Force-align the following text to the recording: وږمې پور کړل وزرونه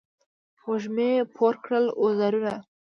وږمې 0.69 1.11
پور 1.35 1.53
کړل 1.63 1.85
وزرونه 2.03 2.53